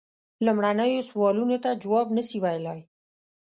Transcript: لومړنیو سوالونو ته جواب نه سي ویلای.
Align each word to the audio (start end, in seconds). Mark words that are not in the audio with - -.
لومړنیو 0.45 1.07
سوالونو 1.09 1.55
ته 1.63 1.69
جواب 1.81 2.07
نه 2.15 2.23
سي 2.29 2.37
ویلای. 2.43 2.81